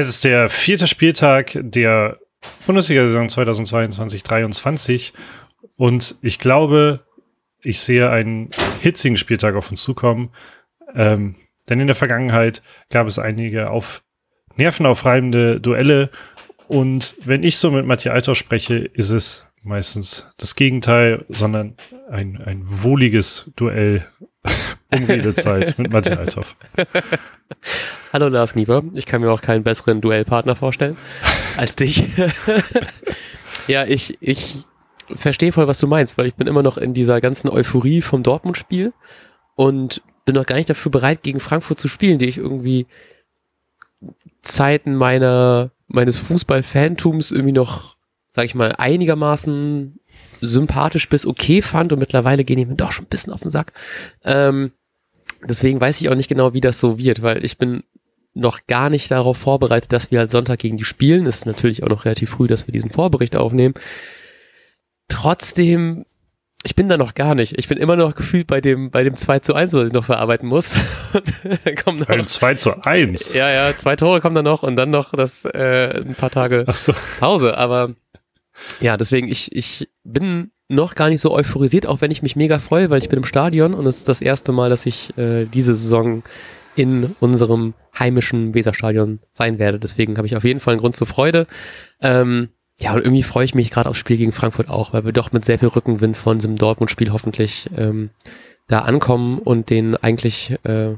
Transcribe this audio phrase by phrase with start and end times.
[0.00, 2.18] Es ist der vierte Spieltag der
[2.66, 5.12] Bundesliga-Saison 2022-23
[5.76, 7.00] und ich glaube,
[7.60, 8.48] ich sehe einen
[8.80, 10.30] hitzigen Spieltag auf uns zukommen.
[10.94, 11.34] Ähm,
[11.68, 14.02] denn in der Vergangenheit gab es einige auf
[14.56, 16.08] nervenaufreibende Duelle
[16.66, 21.76] und wenn ich so mit Matthias Althaus spreche, ist es meistens das Gegenteil, sondern
[22.10, 24.06] ein, ein wohliges Duell
[24.92, 26.56] um Redezeit mit Matthias Althoff.
[28.12, 30.96] Hallo Lars Nieber, ich kann mir auch keinen besseren Duellpartner vorstellen
[31.56, 32.04] als dich.
[33.66, 34.64] ja, ich, ich
[35.14, 38.22] verstehe voll, was du meinst, weil ich bin immer noch in dieser ganzen Euphorie vom
[38.22, 38.92] Dortmund-Spiel
[39.54, 42.86] und bin noch gar nicht dafür bereit, gegen Frankfurt zu spielen, die ich irgendwie
[44.42, 47.96] Zeiten meiner, meines Fußball-Fantums irgendwie noch,
[48.30, 49.99] sag ich mal, einigermaßen
[50.40, 53.50] sympathisch bis okay fand und mittlerweile gehen die mir doch schon ein bisschen auf den
[53.50, 53.72] Sack.
[54.24, 54.72] Ähm,
[55.48, 57.82] deswegen weiß ich auch nicht genau, wie das so wird, weil ich bin
[58.34, 61.26] noch gar nicht darauf vorbereitet, dass wir halt Sonntag gegen die spielen.
[61.26, 63.74] Es ist natürlich auch noch relativ früh, dass wir diesen Vorbericht aufnehmen.
[65.08, 66.04] Trotzdem,
[66.62, 67.58] ich bin da noch gar nicht.
[67.58, 70.04] Ich bin immer noch gefühlt bei dem, bei dem 2 zu 1, was ich noch
[70.04, 70.72] verarbeiten muss.
[71.84, 73.34] kommt noch, Ein 2 zu 1?
[73.34, 76.64] Ja, ja, zwei Tore kommen dann noch und dann noch das äh, ein paar Tage
[76.72, 76.92] so.
[77.18, 77.58] Pause.
[77.58, 77.94] Aber
[78.80, 82.58] ja, deswegen, ich, ich bin noch gar nicht so euphorisiert, auch wenn ich mich mega
[82.58, 85.46] freue, weil ich bin im Stadion und es ist das erste Mal, dass ich äh,
[85.46, 86.22] diese Saison
[86.76, 89.80] in unserem heimischen Weserstadion sein werde.
[89.80, 91.46] Deswegen habe ich auf jeden Fall einen Grund zur Freude.
[92.00, 95.12] Ähm, ja, und irgendwie freue ich mich gerade aufs Spiel gegen Frankfurt auch, weil wir
[95.12, 98.10] doch mit sehr viel Rückenwind von diesem Dortmund-Spiel hoffentlich ähm,
[98.68, 100.94] da ankommen und den eigentlich äh,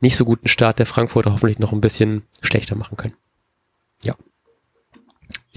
[0.00, 3.14] nicht so guten Start der Frankfurter hoffentlich noch ein bisschen schlechter machen können.
[4.02, 4.16] Ja.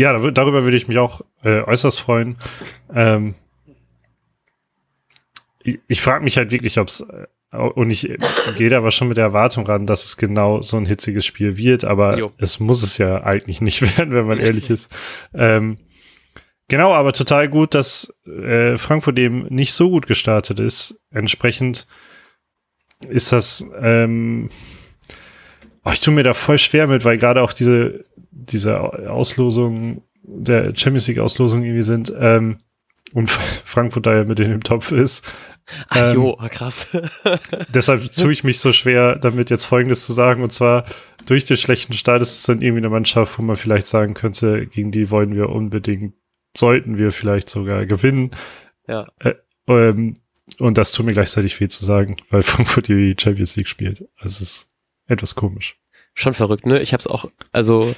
[0.02, 2.38] Ja, darüber würde ich mich auch äh, äußerst freuen.
[2.92, 3.36] Ähm,
[5.64, 8.10] ich, ich frage mich halt wirklich, ob es äh, und ich
[8.58, 11.56] gehe da aber schon mit der Erwartung ran, dass es genau so ein hitziges Spiel
[11.56, 12.32] wird, aber jo.
[12.40, 14.90] es muss es ja eigentlich nicht werden, wenn man ehrlich ist.
[15.36, 15.78] Ähm,
[16.68, 21.00] genau, aber total gut, dass äh, Frankfurt eben nicht so gut gestartet ist.
[21.12, 21.86] Entsprechend
[23.08, 24.50] ist das, ähm,
[25.86, 30.74] oh, ich tue mir da voll schwer mit, weil gerade auch diese diese Auslosung, der
[30.75, 32.58] Champions League Auslosung irgendwie sind, ähm,
[33.14, 35.25] und Frankfurt da ja mit in dem Topf ist.
[35.90, 36.88] Ach ähm, jo, krass.
[37.74, 40.44] deshalb tue ich mich so schwer, damit jetzt Folgendes zu sagen.
[40.44, 40.86] Und zwar,
[41.25, 44.66] durch den schlechten Start ist es dann irgendwie eine Mannschaft, wo man vielleicht sagen könnte,
[44.66, 46.16] gegen die wollen wir unbedingt,
[46.56, 48.31] sollten wir vielleicht sogar gewinnen.
[48.88, 49.08] Ja.
[49.19, 49.36] Äh,
[49.68, 50.18] ähm,
[50.58, 54.08] und das tut mir gleichzeitig viel zu sagen, weil Frankfurt die Champions League spielt.
[54.18, 54.71] Also es ist
[55.12, 55.78] etwas komisch.
[56.14, 56.82] Schon verrückt, ne?
[56.82, 57.96] Ich habe es auch, also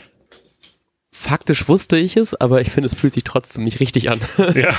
[1.12, 4.20] faktisch wusste ich es, aber ich finde, es fühlt sich trotzdem nicht richtig an.
[4.56, 4.78] Ja.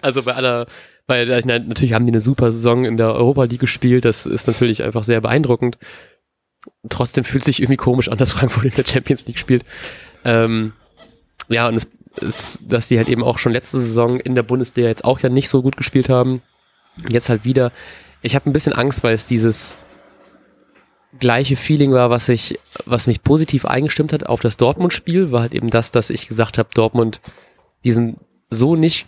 [0.00, 0.66] also bei aller,
[1.06, 4.82] weil natürlich haben die eine super Saison in der Europa League gespielt, das ist natürlich
[4.82, 5.78] einfach sehr beeindruckend.
[6.88, 9.64] Trotzdem fühlt sich irgendwie komisch an, dass Frankfurt in der Champions League spielt.
[10.24, 10.72] Ähm,
[11.48, 11.86] ja, und es
[12.20, 15.28] ist, dass die halt eben auch schon letzte Saison in der Bundesliga jetzt auch ja
[15.28, 16.42] nicht so gut gespielt haben.
[17.08, 17.72] Jetzt halt wieder.
[18.22, 19.76] Ich habe ein bisschen Angst, weil es dieses
[21.18, 25.54] gleiche Feeling war, was ich, was mich positiv eingestimmt hat auf das Dortmund-Spiel, war halt
[25.54, 27.20] eben das, dass ich gesagt habe, Dortmund,
[27.84, 28.18] die sind
[28.50, 29.06] so nicht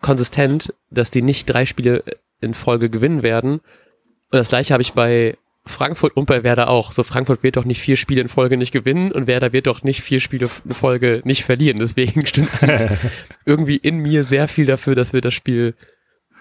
[0.00, 2.04] konsistent, dass die nicht drei Spiele
[2.40, 3.54] in Folge gewinnen werden.
[3.54, 6.92] Und das gleiche habe ich bei Frankfurt und bei Werder auch.
[6.92, 9.82] So Frankfurt wird doch nicht vier Spiele in Folge nicht gewinnen und Werder wird doch
[9.82, 11.78] nicht vier Spiele in Folge nicht verlieren.
[11.78, 12.50] Deswegen stimmt
[13.46, 15.74] irgendwie in mir sehr viel dafür, dass wir das Spiel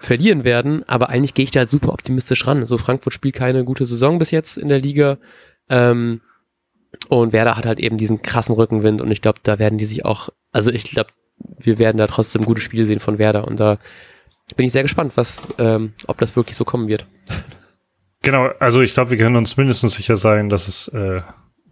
[0.02, 2.60] verlieren werden, aber eigentlich gehe ich da halt super optimistisch ran.
[2.60, 5.18] Also Frankfurt spielt keine gute Saison bis jetzt in der Liga.
[5.70, 6.22] Ähm,
[7.08, 10.04] und Werder hat halt eben diesen krassen Rückenwind und ich glaube, da werden die sich
[10.04, 13.78] auch, also ich glaube, wir werden da trotzdem gute Spiele sehen von Werder und da
[14.56, 17.06] bin ich sehr gespannt, was, ähm, ob das wirklich so kommen wird.
[18.24, 21.22] Genau, also ich glaube, wir können uns mindestens sicher sein, dass es äh,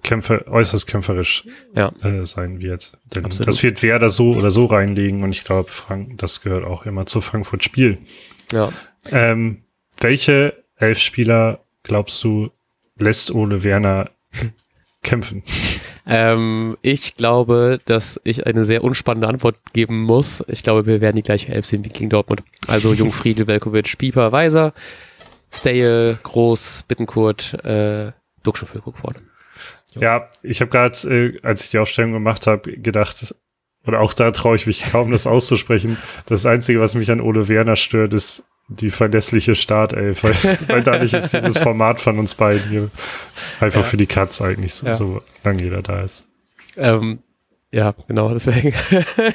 [0.03, 1.45] Kämpfer, äußerst kämpferisch
[1.75, 1.91] ja.
[2.03, 2.93] äh, sein wird.
[3.13, 3.47] Denn Absolut.
[3.47, 7.05] das wird Werder so oder so reinlegen und ich glaube, Frank, das gehört auch immer
[7.05, 7.97] zu Frankfurt Spiel.
[8.51, 8.71] Ja.
[9.11, 9.63] Ähm,
[9.99, 12.51] welche elf Spieler glaubst du
[12.97, 14.09] lässt Ole Werner
[15.03, 15.43] kämpfen?
[16.05, 20.43] Ähm, ich glaube, dass ich eine sehr unspannende Antwort geben muss.
[20.47, 22.43] Ich glaube, wir werden die gleiche Elf sehen wie gegen Dortmund.
[22.67, 24.73] Also Jungfriedel, Velkovic, Pieper, Weiser,
[25.51, 28.11] Stale, Groß, Bittenkurt, äh,
[28.43, 29.21] Duxchenfüllkrug vorne.
[29.95, 33.33] Ja, ich habe gerade, äh, als ich die Aufstellung gemacht habe, gedacht,
[33.85, 35.97] oder auch da traue ich mich kaum, das auszusprechen.
[36.25, 40.35] Das Einzige, was mich an Ole Werner stört, ist die verlässliche Startelf, weil,
[40.67, 42.91] weil dadurch ist dieses Format von uns beiden hier
[43.59, 43.87] einfach ja.
[43.87, 44.93] für die Katz eigentlich so, ja.
[44.93, 46.27] so lange jeder da ist.
[46.77, 47.19] Ähm,
[47.71, 48.71] ja, genau, deswegen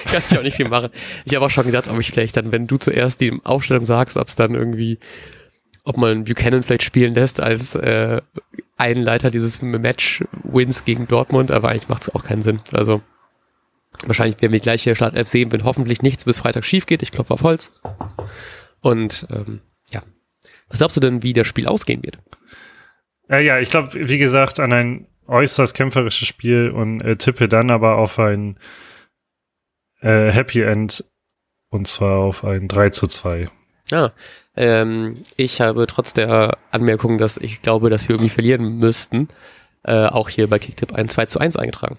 [0.05, 0.91] kann ich auch nicht viel machen.
[1.25, 4.17] Ich habe auch schon gedacht, ob ich vielleicht dann, wenn du zuerst die Aufstellung sagst,
[4.17, 4.99] ob es dann irgendwie
[5.85, 8.21] ob man Buchanan vielleicht spielen lässt als äh,
[8.77, 12.61] Einleiter dieses Match-Wins gegen Dortmund, aber eigentlich macht es auch keinen Sinn.
[12.73, 13.03] Also
[14.05, 17.03] wahrscheinlich werden wir die gleiche Startelf sehen, wenn hoffentlich nichts bis Freitag schief geht.
[17.03, 17.73] Ich klopfe auf Holz.
[18.81, 19.61] Und ähm,
[19.91, 20.03] ja.
[20.69, 22.19] Was glaubst du denn, wie das Spiel ausgehen wird?
[23.29, 27.71] Äh, ja, ich glaube, wie gesagt, an ein äußerst kämpferisches Spiel und äh, tippe dann
[27.71, 28.59] aber auf ein
[30.01, 31.05] äh, Happy End
[31.69, 33.49] und zwar auf ein 3 zu 2.
[33.91, 34.13] Ja,
[34.57, 39.29] ähm, ich habe trotz der Anmerkung, dass ich glaube, dass wir irgendwie verlieren müssten,
[39.83, 41.99] äh, auch hier bei Kicktip ein 2 zu 1 eingetragen.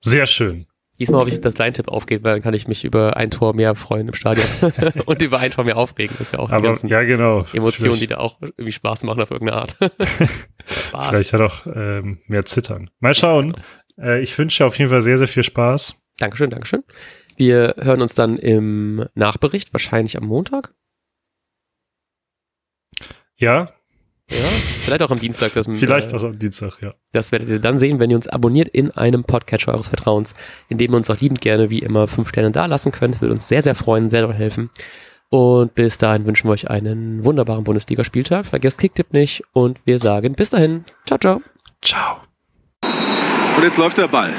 [0.00, 0.66] Sehr schön.
[0.98, 3.54] Diesmal hoffe ich, dass dein Tipp aufgeht, weil dann kann ich mich über ein Tor
[3.54, 4.46] mehr freuen im Stadion
[5.06, 6.16] und über ein Tor mehr aufregen.
[6.18, 7.46] Das ist ja auch Aber, die ja, genau.
[7.52, 8.02] Emotionen, Vielleicht.
[8.02, 9.76] die da auch irgendwie Spaß machen auf irgendeine Art.
[10.66, 12.90] Vielleicht hat auch ähm, mehr Zittern.
[12.98, 13.54] Mal schauen.
[13.96, 14.08] Genau.
[14.08, 16.02] Äh, ich wünsche auf jeden Fall sehr, sehr viel Spaß.
[16.18, 16.82] Dankeschön, Dankeschön.
[17.38, 20.74] Wir hören uns dann im Nachbericht, wahrscheinlich am Montag.
[23.36, 23.70] Ja.
[24.28, 24.44] Ja,
[24.82, 25.54] vielleicht auch am Dienstag.
[25.54, 26.94] Das, vielleicht äh, auch am Dienstag, ja.
[27.12, 30.34] Das werdet ihr dann sehen, wenn ihr uns abonniert in einem Podcatcher eures Vertrauens,
[30.68, 33.20] in dem ihr uns auch liebend gerne wie immer fünf Sterne da lassen könnt.
[33.20, 34.70] Würde uns sehr, sehr freuen, sehr doll helfen.
[35.30, 38.46] Und bis dahin wünschen wir euch einen wunderbaren Bundesligaspieltag.
[38.46, 40.84] Vergesst Kicktipp nicht und wir sagen bis dahin.
[41.06, 41.40] Ciao, ciao.
[41.82, 42.16] Ciao.
[43.56, 44.34] Und jetzt läuft der Ball.